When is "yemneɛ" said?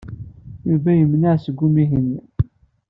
0.99-1.33